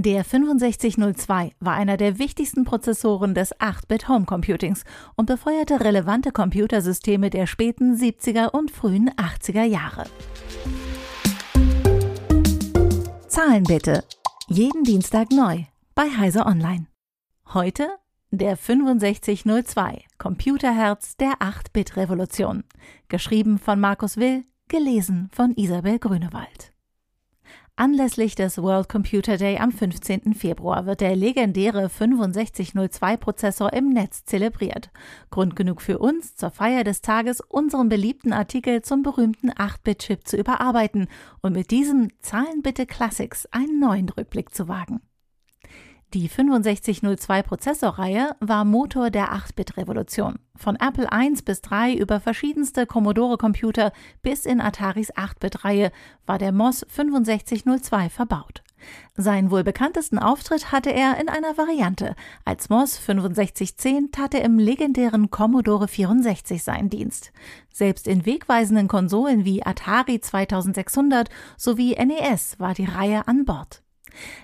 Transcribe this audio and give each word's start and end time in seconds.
Der 0.00 0.22
6502 0.22 1.56
war 1.58 1.74
einer 1.74 1.96
der 1.96 2.20
wichtigsten 2.20 2.62
Prozessoren 2.62 3.34
des 3.34 3.52
8-Bit 3.56 4.08
Home 4.08 4.26
Computings 4.26 4.84
und 5.16 5.26
befeuerte 5.26 5.80
relevante 5.80 6.30
Computersysteme 6.30 7.30
der 7.30 7.48
späten 7.48 7.96
70er 7.96 8.50
und 8.50 8.70
frühen 8.70 9.10
80er 9.10 9.64
Jahre. 9.64 10.04
Zahlen 13.26 13.64
bitte. 13.64 14.04
Jeden 14.46 14.84
Dienstag 14.84 15.32
neu 15.32 15.64
bei 15.96 16.08
Heise 16.16 16.46
Online. 16.46 16.86
Heute 17.52 17.88
der 18.30 18.54
6502, 18.54 20.04
Computerherz 20.16 21.16
der 21.16 21.38
8-Bit-Revolution. 21.40 22.62
Geschrieben 23.08 23.58
von 23.58 23.80
Markus 23.80 24.16
Will, 24.16 24.44
gelesen 24.68 25.28
von 25.32 25.54
Isabel 25.56 25.98
Grünewald. 25.98 26.72
Anlässlich 27.78 28.34
des 28.34 28.60
World 28.60 28.88
Computer 28.88 29.36
Day 29.36 29.58
am 29.58 29.70
15. 29.70 30.34
Februar 30.34 30.84
wird 30.84 31.00
der 31.00 31.14
legendäre 31.14 31.86
6502-Prozessor 31.86 33.72
im 33.72 33.90
Netz 33.90 34.24
zelebriert. 34.24 34.90
Grund 35.30 35.54
genug 35.54 35.80
für 35.80 36.00
uns, 36.00 36.34
zur 36.34 36.50
Feier 36.50 36.82
des 36.82 37.02
Tages 37.02 37.40
unseren 37.40 37.88
beliebten 37.88 38.32
Artikel 38.32 38.82
zum 38.82 39.04
berühmten 39.04 39.52
8-Bit-Chip 39.52 40.26
zu 40.26 40.36
überarbeiten 40.36 41.06
und 41.40 41.52
mit 41.52 41.70
diesem 41.70 42.08
Zahlen 42.20 42.62
bitte 42.62 42.84
Classics 42.84 43.46
einen 43.52 43.78
neuen 43.78 44.08
Rückblick 44.08 44.52
zu 44.52 44.66
wagen. 44.66 45.00
Die 46.14 46.26
6502 46.26 47.42
Prozessorreihe 47.42 48.34
war 48.40 48.64
Motor 48.64 49.10
der 49.10 49.34
8-Bit-Revolution. 49.34 50.38
Von 50.56 50.76
Apple 50.76 51.06
I 51.12 51.34
bis 51.44 51.60
III 51.70 51.98
über 51.98 52.18
verschiedenste 52.18 52.86
Commodore-Computer 52.86 53.92
bis 54.22 54.46
in 54.46 54.62
Ataris 54.62 55.12
8-Bit-Reihe 55.12 55.92
war 56.24 56.38
der 56.38 56.52
MOS 56.52 56.80
6502 56.88 58.08
verbaut. 58.08 58.62
Seinen 59.16 59.50
wohl 59.50 59.64
bekanntesten 59.64 60.18
Auftritt 60.18 60.72
hatte 60.72 60.90
er 60.90 61.20
in 61.20 61.28
einer 61.28 61.58
Variante. 61.58 62.14
Als 62.46 62.70
MOS 62.70 62.94
6510 63.04 64.10
tat 64.10 64.32
er 64.32 64.44
im 64.44 64.58
legendären 64.58 65.30
Commodore 65.30 65.88
64 65.88 66.62
seinen 66.62 66.88
Dienst. 66.88 67.32
Selbst 67.70 68.08
in 68.08 68.24
wegweisenden 68.24 68.88
Konsolen 68.88 69.44
wie 69.44 69.62
Atari 69.62 70.22
2600 70.22 71.28
sowie 71.58 72.02
NES 72.02 72.58
war 72.58 72.72
die 72.72 72.86
Reihe 72.86 73.28
an 73.28 73.44
Bord. 73.44 73.82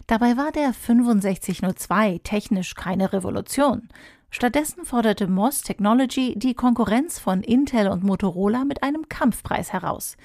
Dabei 0.07 0.37
war 0.37 0.53
der 0.53 0.73
6502 0.73 2.21
technisch 2.25 2.75
keine 2.75 3.13
Revolution. 3.13 3.89
Stattdessen 4.31 4.85
forderte 4.85 5.29
MOS 5.29 5.63
Technology 5.63 6.35
die 6.37 6.55
Konkurrenz 6.55 7.19
von 7.19 7.43
Intel 7.43 7.89
und 7.89 8.03
Motorola 8.03 8.65
mit 8.65 8.83
einem 8.83 9.09
Kampfpreis 9.09 9.73
heraus. 9.73 10.17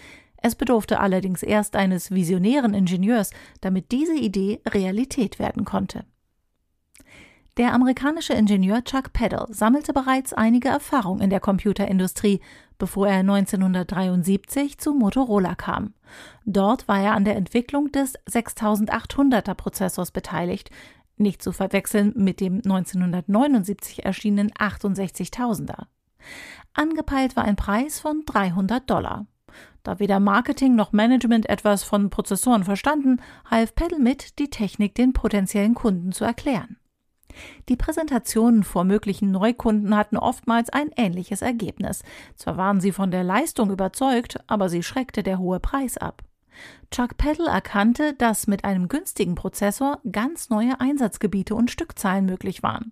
Es 0.41 0.55
bedurfte 0.55 0.99
allerdings 0.99 1.43
erst 1.43 1.75
eines 1.75 2.11
visionären 2.11 2.73
Ingenieurs, 2.73 3.31
damit 3.61 3.91
diese 3.91 4.15
Idee 4.15 4.61
Realität 4.67 5.37
werden 5.37 5.65
konnte. 5.65 6.05
Der 7.59 7.73
amerikanische 7.73 8.31
Ingenieur 8.31 8.85
Chuck 8.85 9.11
Peddle 9.11 9.45
sammelte 9.49 9.91
bereits 9.91 10.31
einige 10.31 10.69
Erfahrung 10.69 11.19
in 11.19 11.29
der 11.29 11.41
Computerindustrie, 11.41 12.39
bevor 12.77 13.09
er 13.09 13.19
1973 13.19 14.77
zu 14.77 14.93
Motorola 14.93 15.55
kam. 15.55 15.93
Dort 16.45 16.87
war 16.87 17.01
er 17.01 17.15
an 17.15 17.25
der 17.25 17.35
Entwicklung 17.35 17.91
des 17.91 18.13
6800er 18.29 19.55
Prozessors 19.55 20.11
beteiligt, 20.11 20.69
nicht 21.17 21.43
zu 21.43 21.51
verwechseln 21.51 22.13
mit 22.15 22.39
dem 22.39 22.61
1979 22.63 24.05
erschienenen 24.05 24.51
68000er. 24.51 25.87
Angepeilt 26.73 27.35
war 27.35 27.43
ein 27.43 27.57
Preis 27.57 27.99
von 27.99 28.23
300 28.25 28.89
Dollar. 28.89 29.25
Da 29.83 29.99
weder 29.99 30.21
Marketing 30.21 30.75
noch 30.75 30.93
Management 30.93 31.49
etwas 31.49 31.83
von 31.83 32.09
Prozessoren 32.09 32.63
verstanden, 32.63 33.17
half 33.51 33.75
Peddle 33.75 33.99
mit, 33.99 34.39
die 34.39 34.49
Technik 34.49 34.95
den 34.95 35.11
potenziellen 35.11 35.75
Kunden 35.75 36.13
zu 36.13 36.23
erklären. 36.23 36.78
Die 37.69 37.75
Präsentationen 37.75 38.63
vor 38.63 38.83
möglichen 38.83 39.31
Neukunden 39.31 39.95
hatten 39.95 40.17
oftmals 40.17 40.69
ein 40.69 40.89
ähnliches 40.95 41.41
Ergebnis. 41.41 42.03
Zwar 42.35 42.57
waren 42.57 42.81
sie 42.81 42.91
von 42.91 43.11
der 43.11 43.23
Leistung 43.23 43.71
überzeugt, 43.71 44.39
aber 44.47 44.69
sie 44.69 44.83
schreckte 44.83 45.23
der 45.23 45.39
hohe 45.39 45.59
Preis 45.59 45.97
ab. 45.97 46.23
Chuck 46.91 47.17
Peddle 47.17 47.47
erkannte, 47.47 48.13
dass 48.13 48.47
mit 48.47 48.65
einem 48.65 48.87
günstigen 48.87 49.35
Prozessor 49.35 49.99
ganz 50.11 50.49
neue 50.49 50.79
Einsatzgebiete 50.81 51.55
und 51.55 51.71
Stückzahlen 51.71 52.25
möglich 52.25 52.63
waren. 52.63 52.91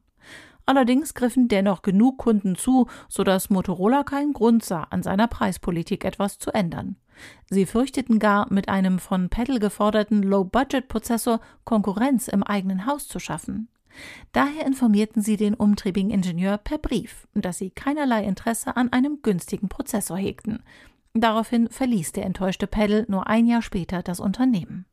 Allerdings 0.65 1.13
griffen 1.13 1.47
dennoch 1.47 1.81
genug 1.81 2.17
Kunden 2.17 2.55
zu, 2.55 2.87
sodass 3.07 3.49
Motorola 3.49 4.03
keinen 4.03 4.33
Grund 4.33 4.65
sah, 4.65 4.83
an 4.83 5.01
seiner 5.01 5.27
Preispolitik 5.27 6.03
etwas 6.03 6.39
zu 6.39 6.51
ändern. 6.51 6.97
Sie 7.49 7.65
fürchteten 7.65 8.19
gar, 8.19 8.51
mit 8.51 8.67
einem 8.67 8.99
von 8.99 9.29
Peddle 9.29 9.59
geforderten 9.59 10.21
Low-Budget-Prozessor 10.21 11.39
Konkurrenz 11.63 12.27
im 12.27 12.43
eigenen 12.43 12.85
Haus 12.85 13.07
zu 13.07 13.19
schaffen. 13.19 13.69
Daher 14.31 14.65
informierten 14.65 15.21
sie 15.21 15.37
den 15.37 15.53
umtriebigen 15.53 16.11
Ingenieur 16.11 16.57
per 16.57 16.77
Brief, 16.77 17.27
dass 17.33 17.57
sie 17.57 17.71
keinerlei 17.71 18.23
Interesse 18.23 18.75
an 18.75 18.91
einem 18.91 19.19
günstigen 19.21 19.69
Prozessor 19.69 20.17
hegten. 20.17 20.63
Daraufhin 21.13 21.69
verließ 21.69 22.11
der 22.11 22.25
enttäuschte 22.25 22.67
Peddle 22.67 23.05
nur 23.07 23.27
ein 23.27 23.47
Jahr 23.47 23.61
später 23.61 24.03
das 24.03 24.19
Unternehmen. 24.19 24.85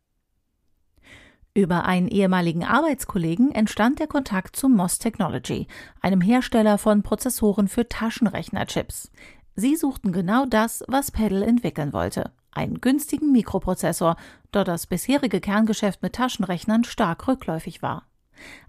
Über 1.57 1.85
einen 1.85 2.09
ehemaligen 2.09 2.65
Arbeitskollegen 2.65 3.53
entstand 3.53 4.01
der 4.01 4.09
Kontakt 4.09 4.57
zu 4.57 4.69
MOS 4.69 4.99
Technology, 4.99 5.69
einem 6.01 6.21
Hersteller 6.21 6.79
von 6.79 7.05
Prozessoren 7.05 7.69
für 7.69 7.89
Taschenrechnerchips. 7.89 9.13
Sie 9.55 9.77
suchten 9.77 10.11
genau 10.11 10.47
das, 10.47 10.83
was 10.89 11.13
Peddle 11.13 11.47
entwickeln 11.47 11.93
wollte, 11.93 12.33
einen 12.51 12.81
günstigen 12.81 13.31
Mikroprozessor, 13.31 14.17
da 14.51 14.65
das 14.65 14.89
bisherige 14.89 15.41
Kerngeschäft 15.41 16.03
mit 16.03 16.15
Taschenrechnern 16.15 16.83
stark 16.83 17.29
rückläufig 17.29 17.83
war. 17.83 18.09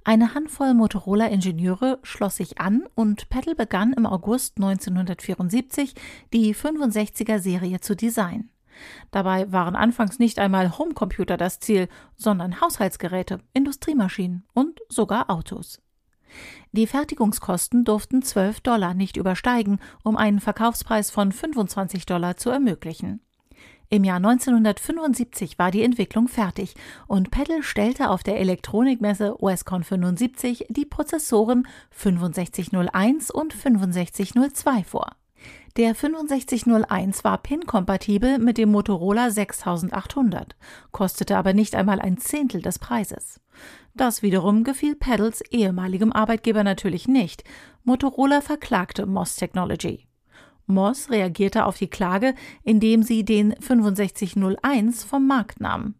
Eine 0.03 0.35
Handvoll 0.35 0.73
Motorola-Ingenieure 0.73 1.99
schloss 2.03 2.37
sich 2.37 2.59
an 2.59 2.83
und 2.95 3.29
Peddle 3.29 3.55
begann 3.55 3.93
im 3.93 4.05
August 4.05 4.57
1974 4.57 5.95
die 6.33 6.53
65er-Serie 6.53 7.81
zu 7.81 7.95
designen. 7.95 8.51
Dabei 9.11 9.51
waren 9.51 9.75
anfangs 9.75 10.19
nicht 10.19 10.37
einmal 10.39 10.77
Homecomputer 10.77 11.37
das 11.37 11.59
Ziel, 11.59 11.87
sondern 12.15 12.61
Haushaltsgeräte, 12.61 13.39
Industriemaschinen 13.53 14.45
und 14.53 14.81
sogar 14.89 15.29
Autos. 15.29 15.81
Die 16.71 16.87
Fertigungskosten 16.87 17.85
durften 17.85 18.21
12 18.21 18.59
Dollar 18.61 18.93
nicht 18.93 19.15
übersteigen, 19.15 19.79
um 20.03 20.17
einen 20.17 20.41
Verkaufspreis 20.41 21.09
von 21.09 21.31
25 21.31 22.05
Dollar 22.05 22.35
zu 22.35 22.49
ermöglichen. 22.49 23.21
Im 23.89 24.03
Jahr 24.03 24.17
1975 24.17 25.59
war 25.59 25.71
die 25.71 25.83
Entwicklung 25.83 26.27
fertig 26.27 26.73
und 27.07 27.29
Peddle 27.29 27.61
stellte 27.61 28.09
auf 28.09 28.23
der 28.23 28.39
Elektronikmesse 28.39 29.41
OSCON 29.41 29.83
75 29.83 30.65
die 30.69 30.85
Prozessoren 30.85 31.67
6501 31.91 33.29
und 33.31 33.53
6502 33.53 34.83
vor. 34.83 35.15
Der 35.77 35.93
6501 35.93 37.23
war 37.25 37.37
PIN-kompatibel 37.37 38.39
mit 38.39 38.57
dem 38.57 38.71
Motorola 38.71 39.29
6800, 39.29 40.55
kostete 40.91 41.37
aber 41.37 41.53
nicht 41.53 41.75
einmal 41.75 41.99
ein 41.99 42.17
Zehntel 42.17 42.61
des 42.61 42.79
Preises. 42.79 43.41
Das 43.93 44.21
wiederum 44.21 44.63
gefiel 44.63 44.95
Peddles 44.95 45.41
ehemaligem 45.51 46.11
Arbeitgeber 46.11 46.63
natürlich 46.63 47.07
nicht. 47.07 47.43
Motorola 47.83 48.41
verklagte 48.41 49.05
MOS 49.05 49.35
Technology. 49.35 50.07
Moss 50.67 51.09
reagierte 51.09 51.65
auf 51.65 51.77
die 51.77 51.89
Klage, 51.89 52.33
indem 52.63 53.03
sie 53.03 53.23
den 53.23 53.53
6501 53.59 55.03
vom 55.03 55.27
Markt 55.27 55.61
nahm. 55.61 55.95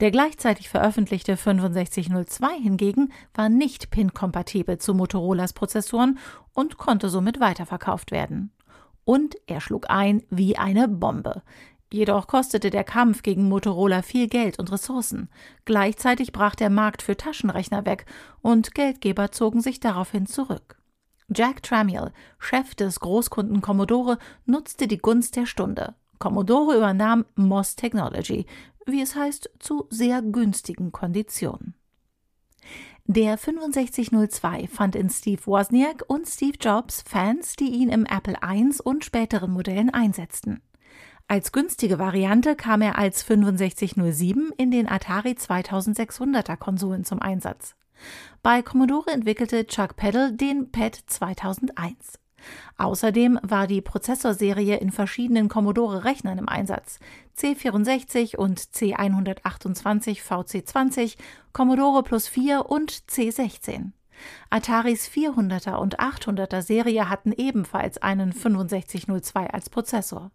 Der 0.00 0.10
gleichzeitig 0.10 0.68
veröffentlichte 0.68 1.36
6502 1.36 2.60
hingegen 2.60 3.12
war 3.34 3.48
nicht 3.48 3.90
PIN-kompatibel 3.90 4.78
zu 4.78 4.94
Motorolas 4.94 5.54
Prozessoren 5.54 6.18
und 6.52 6.76
konnte 6.76 7.08
somit 7.08 7.40
weiterverkauft 7.40 8.10
werden. 8.10 8.52
Und 9.04 9.36
er 9.46 9.60
schlug 9.60 9.88
ein 9.88 10.22
wie 10.28 10.58
eine 10.58 10.88
Bombe. 10.88 11.42
Jedoch 11.90 12.26
kostete 12.26 12.70
der 12.70 12.84
Kampf 12.84 13.22
gegen 13.22 13.48
Motorola 13.48 14.02
viel 14.02 14.28
Geld 14.28 14.58
und 14.58 14.70
Ressourcen. 14.70 15.30
Gleichzeitig 15.64 16.32
brach 16.32 16.56
der 16.56 16.68
Markt 16.68 17.00
für 17.00 17.16
Taschenrechner 17.16 17.86
weg 17.86 18.04
und 18.42 18.74
Geldgeber 18.74 19.30
zogen 19.30 19.60
sich 19.60 19.80
daraufhin 19.80 20.26
zurück. 20.26 20.76
Jack 21.34 21.62
Tramiel, 21.62 22.12
Chef 22.38 22.74
des 22.74 23.00
Großkunden 23.00 23.60
Commodore, 23.60 24.18
nutzte 24.44 24.86
die 24.86 24.98
Gunst 24.98 25.36
der 25.36 25.46
Stunde. 25.46 25.94
Commodore 26.18 26.76
übernahm 26.76 27.24
MOS 27.34 27.76
Technology, 27.76 28.46
wie 28.86 29.02
es 29.02 29.16
heißt, 29.16 29.50
zu 29.58 29.86
sehr 29.90 30.22
günstigen 30.22 30.92
Konditionen. 30.92 31.74
Der 33.06 33.36
6502 33.36 34.66
fand 34.66 34.96
in 34.96 35.10
Steve 35.10 35.40
Wozniak 35.46 36.04
und 36.08 36.26
Steve 36.26 36.56
Jobs 36.60 37.02
Fans, 37.02 37.54
die 37.54 37.68
ihn 37.68 37.88
im 37.88 38.04
Apple 38.04 38.36
I 38.44 38.68
und 38.82 39.04
späteren 39.04 39.52
Modellen 39.52 39.90
einsetzten. 39.90 40.60
Als 41.28 41.50
günstige 41.50 41.98
Variante 41.98 42.54
kam 42.54 42.82
er 42.82 42.98
als 42.98 43.20
6507 43.20 44.52
in 44.56 44.70
den 44.70 44.88
Atari 44.88 45.32
2600er 45.32 46.56
Konsolen 46.56 47.04
zum 47.04 47.20
Einsatz. 47.20 47.74
Bei 48.42 48.62
Commodore 48.62 49.10
entwickelte 49.10 49.66
Chuck 49.66 49.96
Peddle 49.96 50.32
den 50.32 50.70
PET 50.70 51.02
2001. 51.06 52.18
Außerdem 52.78 53.38
war 53.42 53.66
die 53.66 53.80
Prozessorserie 53.80 54.76
in 54.76 54.90
verschiedenen 54.90 55.48
Commodore-Rechnern 55.48 56.38
im 56.38 56.48
Einsatz. 56.48 56.98
C64 57.36 58.36
und 58.36 58.60
C128 58.60 60.22
VC20, 60.22 61.16
Commodore 61.52 62.02
Plus 62.02 62.28
4 62.28 62.66
und 62.66 62.92
C16. 62.92 63.92
Ataris 64.50 65.08
400er 65.08 65.76
und 65.76 66.00
800er 66.00 66.62
Serie 66.62 67.08
hatten 67.08 67.32
ebenfalls 67.32 67.98
einen 67.98 68.32
6502 68.32 69.50
als 69.50 69.70
Prozessor. 69.70 70.30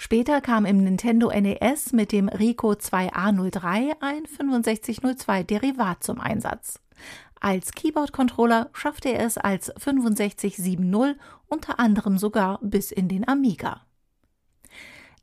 Später 0.00 0.40
kam 0.40 0.64
im 0.64 0.84
Nintendo 0.84 1.28
NES 1.28 1.92
mit 1.92 2.12
dem 2.12 2.28
Rico 2.28 2.70
2A03 2.70 3.96
ein 4.00 4.24
6502 4.26 5.42
Derivat 5.42 6.04
zum 6.04 6.20
Einsatz. 6.20 6.78
Als 7.40 7.72
Keyboard-Controller 7.72 8.70
schaffte 8.72 9.08
er 9.08 9.26
es 9.26 9.38
als 9.38 9.66
6570 9.66 11.18
unter 11.48 11.80
anderem 11.80 12.16
sogar 12.16 12.60
bis 12.62 12.92
in 12.92 13.08
den 13.08 13.26
Amiga. 13.26 13.80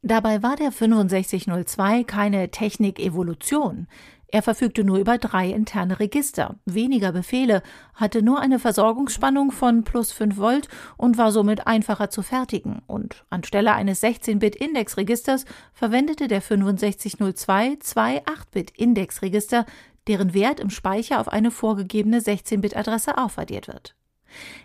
Dabei 0.01 0.43
war 0.43 0.57
der 0.57 0.73
6502 0.73 2.03
keine 2.03 2.51
Technik-Evolution. 2.51 3.87
Er 4.27 4.41
verfügte 4.41 4.83
nur 4.83 4.97
über 4.97 5.17
drei 5.17 5.49
interne 5.49 5.99
Register, 5.99 6.55
weniger 6.65 7.11
Befehle, 7.11 7.61
hatte 7.93 8.21
nur 8.21 8.39
eine 8.39 8.59
Versorgungsspannung 8.59 9.51
von 9.51 9.83
plus 9.83 10.11
5 10.11 10.37
Volt 10.37 10.67
und 10.97 11.17
war 11.17 11.31
somit 11.31 11.67
einfacher 11.67 12.09
zu 12.09 12.21
fertigen. 12.21 12.81
Und 12.87 13.25
anstelle 13.29 13.73
eines 13.73 14.01
16-Bit-Indexregisters 14.01 15.45
verwendete 15.73 16.27
der 16.27 16.41
6502 16.41 17.77
zwei 17.79 18.23
8-Bit-Indexregister, 18.23 19.65
deren 20.07 20.33
Wert 20.33 20.59
im 20.59 20.69
Speicher 20.69 21.19
auf 21.19 21.27
eine 21.27 21.51
vorgegebene 21.51 22.19
16-Bit-Adresse 22.19 23.17
aufaddiert 23.17 23.67
wird. 23.67 23.95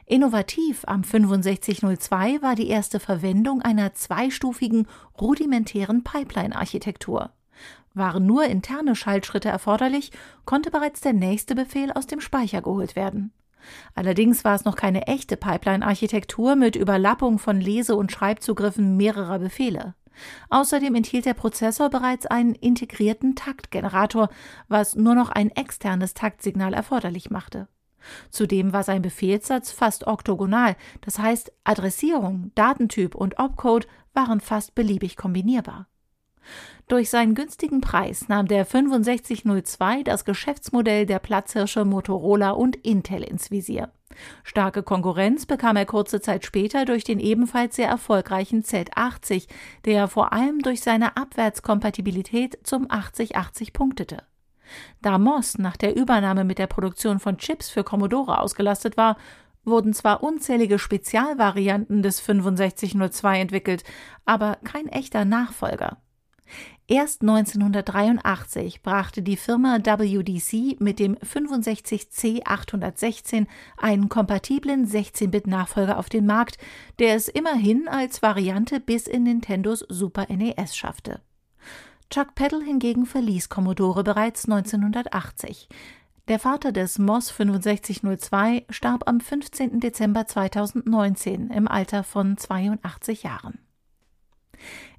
Innovativ 0.07 0.83
am 0.87 1.05
6502 1.05 2.43
war 2.43 2.57
die 2.57 2.69
erste 2.69 2.99
Verwendung 2.99 3.62
einer 3.62 3.95
zweistufigen 3.95 4.89
rudimentären 5.21 6.03
Pipeline-Architektur. 6.03 7.31
Waren 7.95 8.27
nur 8.27 8.45
interne 8.45 8.95
Schaltschritte 8.95 9.49
erforderlich, 9.49 10.12
konnte 10.45 10.71
bereits 10.71 11.01
der 11.01 11.12
nächste 11.12 11.55
Befehl 11.55 11.93
aus 11.93 12.07
dem 12.07 12.21
Speicher 12.21 12.62
geholt 12.62 12.97
werden. 12.97 13.33
Allerdings 13.95 14.45
war 14.45 14.55
es 14.55 14.65
noch 14.65 14.77
keine 14.77 15.07
echte 15.07 15.37
Pipeline-Architektur 15.37 16.57
mit 16.57 16.77
Überlappung 16.77 17.39
von 17.39 17.61
Lese- 17.61 17.97
und 17.97 18.12
Schreibzugriffen 18.12 18.97
mehrerer 18.97 19.39
Befehle. 19.39 19.95
Außerdem 20.51 20.95
enthielt 20.95 21.27
der 21.27 21.35
Prozessor 21.35 21.89
bereits 21.89 22.27
einen 22.27 22.55
integrierten 22.55 23.37
Taktgenerator, 23.37 24.29
was 24.69 24.97
nur 24.97 25.15
noch 25.15 25.31
ein 25.31 25.51
externes 25.51 26.15
Taktsignal 26.15 26.75
erforderlich 26.75 27.31
machte. 27.31 27.69
Zudem 28.31 28.73
war 28.73 28.83
sein 28.83 29.03
Befehlssatz 29.03 29.73
fast 29.73 30.07
oktogonal, 30.07 30.77
das 31.03 31.19
heißt 31.19 31.53
Adressierung, 31.65 32.51
Datentyp 32.55 33.15
und 33.15 33.39
Opcode 33.39 33.87
waren 34.15 34.41
fast 34.41 34.75
beliebig 34.75 35.17
kombinierbar. 35.17 35.87
Durch 36.89 37.09
seinen 37.09 37.35
günstigen 37.35 37.81
Preis 37.81 38.29
nahm 38.29 38.49
der 38.49 38.65
6502 38.65 40.03
das 40.03 40.25
Geschäftsmodell 40.25 41.07
der 41.07 41.21
Platzhirsche 41.21 41.85
Motorola 41.85 42.51
und 42.51 42.77
Intel 42.77 43.23
ins 43.23 43.51
Visier. 43.51 43.93
Starke 44.43 44.83
Konkurrenz 44.83 45.47
bekam 45.47 45.77
er 45.77 45.87
kurze 45.87 46.21
Zeit 46.21 46.45
später 46.45 46.85
durch 46.85 47.05
den 47.05 47.21
ebenfalls 47.21 47.77
sehr 47.77 47.89
erfolgreichen 47.89 48.63
Z80, 48.63 49.47
der 49.85 50.09
vor 50.09 50.33
allem 50.33 50.61
durch 50.63 50.81
seine 50.81 51.17
Abwärtskompatibilität 51.17 52.59
zum 52.65 52.87
8080 52.89 53.73
punktete. 53.73 54.25
Da 55.01 55.19
MOS 55.19 55.59
nach 55.59 55.77
der 55.77 55.97
Übernahme 55.97 56.45
mit 56.45 56.59
der 56.59 56.67
Produktion 56.67 57.21
von 57.21 57.39
Chips 57.39 57.71
für 57.71 57.85
Commodore 57.85 58.41
ausgelastet 58.41 58.97
war, 58.97 59.17
wurden 59.65 59.93
zwar 59.93 60.23
unzählige 60.23 60.79
Spezialvarianten 60.79 62.03
des 62.03 62.25
6502 62.25 63.41
entwickelt, 63.41 63.85
aber 64.25 64.59
kein 64.65 64.89
echter 64.89 65.25
Nachfolger. 65.25 65.99
Erst 66.87 67.23
1983 67.23 68.82
brachte 68.82 69.23
die 69.23 69.37
Firma 69.37 69.79
WDC 69.79 70.81
mit 70.81 70.99
dem 70.99 71.14
65C816 71.17 73.47
einen 73.76 74.08
kompatiblen 74.08 74.87
16-Bit-Nachfolger 74.87 75.99
auf 75.99 76.08
den 76.08 76.26
Markt, 76.26 76.58
der 76.99 77.14
es 77.14 77.29
immerhin 77.29 77.87
als 77.87 78.23
Variante 78.23 78.81
bis 78.81 79.06
in 79.06 79.23
Nintendos 79.23 79.87
Super 79.88 80.26
NES 80.29 80.76
schaffte. 80.76 81.20
Chuck 82.11 82.35
Peddle 82.35 82.64
hingegen 82.64 83.06
verließ 83.06 83.50
Commodore 83.50 84.02
bereits 84.02 84.47
1980. 84.47 85.69
Der 86.26 86.41
Vater 86.41 86.73
des 86.73 86.99
MOS 86.99 87.29
6502 87.29 88.67
starb 88.69 89.08
am 89.08 89.20
15. 89.20 89.79
Dezember 89.79 90.26
2019 90.26 91.50
im 91.50 91.69
Alter 91.69 92.02
von 92.02 92.37
82 92.37 93.23
Jahren. 93.23 93.61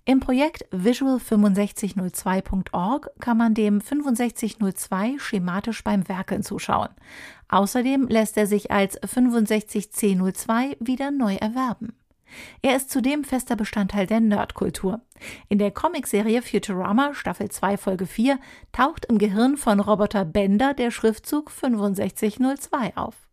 Im 0.04 0.20
Projekt 0.20 0.66
visual6502.org 0.72 3.12
kann 3.20 3.38
man 3.38 3.54
dem 3.54 3.80
6502 3.80 5.20
schematisch 5.20 5.84
beim 5.84 6.10
Werkeln 6.10 6.42
zuschauen. 6.42 6.90
Außerdem 7.50 8.08
lässt 8.08 8.36
er 8.36 8.48
sich 8.48 8.72
als 8.72 9.00
65C02 9.02 10.78
wieder 10.80 11.12
neu 11.12 11.36
erwerben. 11.36 11.94
Er 12.64 12.78
ist 12.78 12.90
zudem 12.90 13.24
fester 13.24 13.56
Bestandteil 13.56 14.08
der 14.08 14.22
Nerdkultur. 14.22 15.02
In 15.50 15.60
der 15.60 15.70
Comicserie 15.70 16.42
Futurama 16.42 17.14
Staffel 17.14 17.50
2 17.50 17.78
Folge 17.78 18.08
4 18.08 18.40
taucht 18.72 19.06
im 19.06 19.20
Gehirn 19.20 19.56
von 19.58 19.80
Roboter 19.80 20.26
Bender 20.26 20.74
der 20.74 20.90
Schriftzug 20.90 21.52
6502 21.52 22.94
auf. 22.96 23.28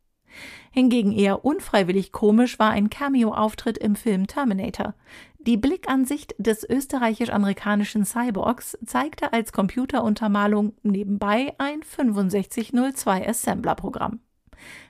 Hingegen 0.70 1.12
eher 1.12 1.44
unfreiwillig 1.44 2.12
komisch 2.12 2.58
war 2.58 2.70
ein 2.70 2.90
Cameo-Auftritt 2.90 3.78
im 3.78 3.96
Film 3.96 4.26
Terminator. 4.26 4.94
Die 5.40 5.56
Blickansicht 5.56 6.34
des 6.38 6.68
österreichisch-amerikanischen 6.68 8.04
Cyborgs 8.04 8.76
zeigte 8.84 9.32
als 9.32 9.52
Computeruntermalung 9.52 10.74
nebenbei 10.82 11.54
ein 11.58 11.80
6502 11.82 13.28
Assembler-Programm. 13.28 14.18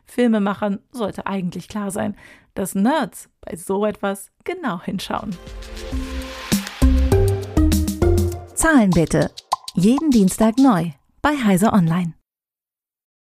Filmemachern 0.06 0.80
sollte 0.90 1.26
eigentlich 1.26 1.68
klar 1.68 1.90
sein, 1.90 2.16
dass 2.54 2.74
Nerds 2.74 3.28
bei 3.42 3.56
so 3.56 3.84
etwas 3.84 4.30
genau 4.44 4.80
hinschauen. 4.82 5.36
Zahlen 8.54 8.90
bitte. 8.90 9.30
Jeden 9.74 10.10
Dienstag 10.10 10.56
neu 10.58 10.90
bei 11.20 11.36
Heise 11.36 11.72
Online. 11.72 12.17